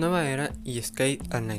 Nueva 0.00 0.30
Era 0.30 0.50
y 0.64 0.80
Skate 0.80 1.34
and. 1.34 1.52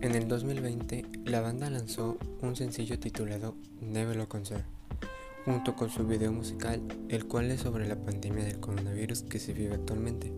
En 0.00 0.14
el 0.14 0.28
2020, 0.28 1.06
la 1.24 1.40
banda 1.40 1.68
lanzó 1.68 2.18
un 2.40 2.54
sencillo 2.54 3.00
titulado 3.00 3.56
Never 3.80 4.28
Concert, 4.28 4.64
junto 5.44 5.74
con 5.74 5.90
su 5.90 6.06
video 6.06 6.30
musical, 6.30 6.80
el 7.08 7.26
cual 7.26 7.50
es 7.50 7.62
sobre 7.62 7.88
la 7.88 7.96
pandemia 7.96 8.44
del 8.44 8.60
coronavirus 8.60 9.22
que 9.22 9.40
se 9.40 9.54
vive 9.54 9.74
actualmente. 9.74 10.32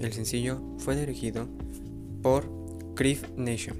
El 0.00 0.12
sencillo 0.12 0.60
fue 0.78 0.96
dirigido 0.96 1.46
por 2.22 2.50
Crave 2.96 3.30
Nation, 3.36 3.76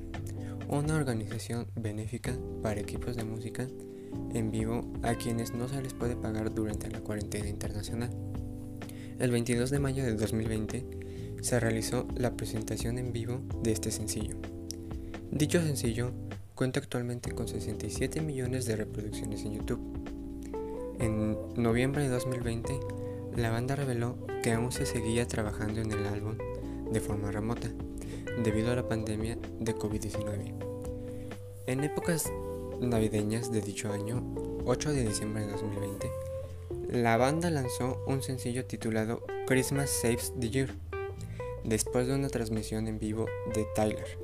una 0.68 0.94
organización 0.94 1.66
benéfica 1.74 2.38
para 2.62 2.80
equipos 2.80 3.16
de 3.16 3.24
música 3.24 3.66
en 4.32 4.52
vivo 4.52 4.88
a 5.02 5.16
quienes 5.16 5.52
no 5.52 5.66
se 5.66 5.82
les 5.82 5.94
puede 5.94 6.14
pagar 6.14 6.54
durante 6.54 6.88
la 6.92 7.00
cuarentena 7.00 7.48
internacional. 7.48 8.10
El 9.18 9.32
22 9.32 9.70
de 9.70 9.80
mayo 9.80 10.04
de 10.04 10.14
2020, 10.14 11.09
se 11.42 11.60
realizó 11.60 12.06
la 12.16 12.36
presentación 12.36 12.98
en 12.98 13.12
vivo 13.12 13.40
de 13.62 13.72
este 13.72 13.90
sencillo. 13.90 14.36
Dicho 15.30 15.60
sencillo 15.62 16.12
cuenta 16.54 16.80
actualmente 16.80 17.32
con 17.32 17.48
67 17.48 18.20
millones 18.20 18.66
de 18.66 18.76
reproducciones 18.76 19.44
en 19.44 19.54
YouTube. 19.54 19.80
En 20.98 21.36
noviembre 21.54 22.02
de 22.02 22.08
2020, 22.10 22.78
la 23.36 23.50
banda 23.50 23.76
reveló 23.76 24.18
que 24.42 24.52
aún 24.52 24.70
se 24.70 24.84
seguía 24.84 25.26
trabajando 25.26 25.80
en 25.80 25.92
el 25.92 26.06
álbum 26.06 26.36
de 26.90 27.00
forma 27.00 27.30
remota, 27.30 27.70
debido 28.42 28.72
a 28.72 28.76
la 28.76 28.88
pandemia 28.88 29.38
de 29.60 29.74
COVID-19. 29.74 30.54
En 31.66 31.84
épocas 31.84 32.30
navideñas 32.80 33.50
de 33.52 33.60
dicho 33.60 33.92
año, 33.92 34.22
8 34.66 34.92
de 34.92 35.04
diciembre 35.04 35.46
de 35.46 35.52
2020, 35.52 36.10
la 36.90 37.16
banda 37.16 37.50
lanzó 37.50 38.02
un 38.06 38.22
sencillo 38.22 38.64
titulado 38.64 39.22
Christmas 39.46 39.90
Saves 39.90 40.34
the 40.38 40.50
Year 40.50 40.70
después 41.64 42.06
de 42.06 42.14
una 42.14 42.28
transmisión 42.28 42.88
en 42.88 42.98
vivo 42.98 43.26
de 43.54 43.66
Tyler. 43.74 44.18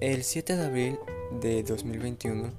El 0.00 0.24
7 0.24 0.56
de 0.56 0.64
abril 0.64 0.98
de 1.40 1.62
2021 1.62 2.50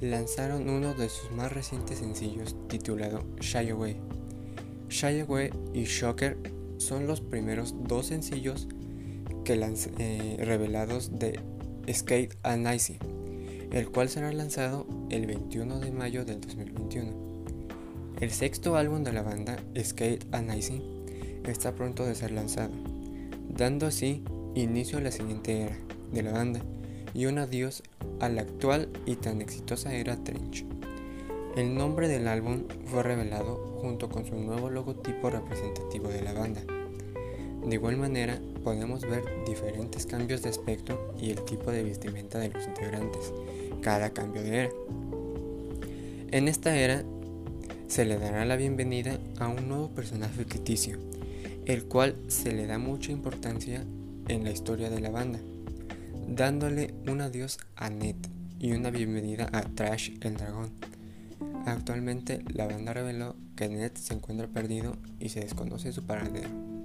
lanzaron 0.00 0.68
uno 0.68 0.94
de 0.94 1.08
sus 1.08 1.30
más 1.30 1.52
recientes 1.52 1.98
sencillos 1.98 2.56
titulado 2.68 3.22
Shy 3.40 3.70
Away. 3.70 3.96
Shy 4.88 5.20
Away 5.20 5.50
y 5.74 5.84
Shocker 5.84 6.36
son 6.78 7.06
los 7.06 7.20
primeros 7.20 7.74
dos 7.84 8.06
sencillos 8.06 8.68
que 9.44 9.54
eh, 9.98 10.36
revelados 10.40 11.18
de 11.18 11.38
Skate 11.92 12.36
and 12.42 12.72
Icy, 12.72 12.98
el 13.70 13.90
cual 13.90 14.08
será 14.08 14.32
lanzado 14.32 14.86
el 15.10 15.26
21 15.26 15.78
de 15.80 15.92
mayo 15.92 16.24
del 16.24 16.40
2021. 16.40 17.26
El 18.20 18.30
sexto 18.30 18.76
álbum 18.76 19.04
de 19.04 19.12
la 19.12 19.22
banda, 19.22 19.58
Skate 19.78 20.26
and 20.32 20.52
Icy, 20.52 20.82
está 21.50 21.74
pronto 21.74 22.04
de 22.04 22.14
ser 22.14 22.30
lanzado, 22.30 22.72
dando 23.48 23.86
así 23.86 24.22
inicio 24.54 24.98
a 24.98 25.02
la 25.02 25.10
siguiente 25.10 25.62
era 25.62 25.78
de 26.12 26.22
la 26.22 26.32
banda 26.32 26.60
y 27.14 27.26
un 27.26 27.38
adiós 27.38 27.82
a 28.20 28.28
la 28.28 28.42
actual 28.42 28.88
y 29.06 29.16
tan 29.16 29.40
exitosa 29.40 29.94
era 29.94 30.16
Trench. 30.16 30.64
El 31.56 31.74
nombre 31.74 32.08
del 32.08 32.28
álbum 32.28 32.64
fue 32.84 33.02
revelado 33.02 33.56
junto 33.80 34.10
con 34.10 34.26
su 34.26 34.34
nuevo 34.34 34.68
logotipo 34.68 35.30
representativo 35.30 36.08
de 36.08 36.22
la 36.22 36.34
banda. 36.34 36.62
De 37.66 37.74
igual 37.74 37.96
manera, 37.96 38.38
podemos 38.62 39.00
ver 39.00 39.24
diferentes 39.46 40.04
cambios 40.04 40.42
de 40.42 40.50
aspecto 40.50 41.14
y 41.18 41.30
el 41.30 41.42
tipo 41.44 41.72
de 41.72 41.82
vestimenta 41.82 42.38
de 42.38 42.50
los 42.50 42.66
integrantes, 42.66 43.32
cada 43.80 44.10
cambio 44.10 44.42
de 44.42 44.58
era. 44.58 44.70
En 46.30 46.48
esta 46.48 46.76
era 46.76 47.02
se 47.86 48.04
le 48.04 48.18
dará 48.18 48.44
la 48.44 48.56
bienvenida 48.56 49.18
a 49.38 49.48
un 49.48 49.68
nuevo 49.68 49.88
personaje 49.88 50.44
ficticio, 50.44 50.98
el 51.66 51.84
cual 51.84 52.16
se 52.28 52.52
le 52.52 52.66
da 52.66 52.78
mucha 52.78 53.12
importancia 53.12 53.84
en 54.28 54.44
la 54.44 54.50
historia 54.50 54.90
de 54.90 55.00
la 55.00 55.10
banda, 55.10 55.40
dándole 56.28 56.94
un 57.06 57.20
adiós 57.20 57.58
a 57.76 57.90
Ned 57.90 58.16
y 58.58 58.72
una 58.72 58.90
bienvenida 58.90 59.48
a 59.52 59.62
Trash 59.62 60.12
el 60.20 60.36
Dragón. 60.36 60.70
Actualmente 61.66 62.42
la 62.52 62.66
banda 62.66 62.92
reveló 62.92 63.36
que 63.56 63.68
Ned 63.68 63.92
se 63.94 64.14
encuentra 64.14 64.46
perdido 64.46 64.96
y 65.20 65.30
se 65.30 65.40
desconoce 65.40 65.92
su 65.92 66.04
paradero. 66.04 66.75